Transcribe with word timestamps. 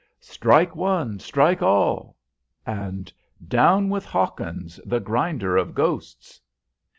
"Strike 0.19 0.75
One, 0.75 1.19
Strike 1.19 1.61
All!" 1.61 2.17
and, 2.65 3.13
"Down 3.47 3.87
with 3.87 4.03
Hawkins, 4.03 4.79
the 4.83 4.99
Grinder 4.99 5.57
of 5.57 5.75
Ghosts!" 5.75 6.41